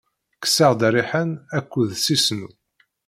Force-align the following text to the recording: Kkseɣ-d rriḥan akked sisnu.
Kkseɣ-d 0.35 0.81
rriḥan 0.93 1.31
akked 1.57 1.89
sisnu. 2.05 2.49